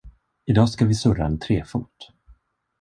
Idag 0.47 0.69
ska 0.69 0.85
vi 0.85 0.95
surra 0.95 1.25
en 1.25 1.39
trefot. 1.39 1.95